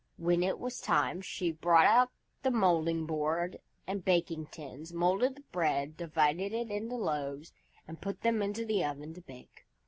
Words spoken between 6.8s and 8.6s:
loaves, and put them